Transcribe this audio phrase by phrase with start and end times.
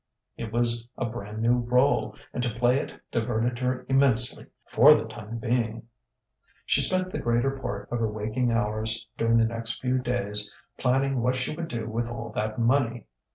[0.35, 5.05] It was a brand new rôle, and to play it diverted her immensely for the
[5.05, 5.83] time being....
[6.65, 11.21] She spent the greater part of her waking hours, during the next few days, planning
[11.21, 13.05] what she would do with all that money.